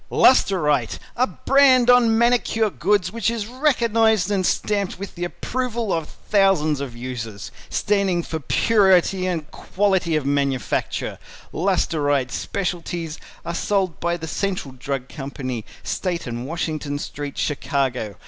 ]"LUSTR 0.09 0.67
ITE" 0.67 0.97
A 1.15 1.27
brand 1.27 1.87
on 1.87 2.17
Manicure 2.17 2.71
Goods 2.71 3.11
which 3.11 3.29
is 3.29 3.45
recognized 3.45 4.31
and 4.31 4.43
stamped 4.43 4.97
with 4.97 5.13
the 5.13 5.23
approval 5.25 5.93
of 5.93 6.05
its 6.05 6.13
thousands 6.27 6.81
of 6.81 6.95
users. 6.97 7.51
Standing 7.69 8.23
for 8.23 8.39
purity 8.39 9.27
and 9.27 9.51
quality 9.51 10.15
of 10.15 10.25
manufacture. 10.25 11.19
LUSTR 11.53 12.09
ITE 12.09 12.31
Specialties 12.31 13.19
are 13.45 13.53
sold 13.53 13.99
by 13.99 14.17
The 14.17 14.25
Central 14.27 14.73
Drug 14.73 15.07
Company, 15.07 15.65
State 15.83 16.25
and 16.25 16.47
Washington 16.47 16.97
St., 16.97 17.37
Chicago. 17.37 18.15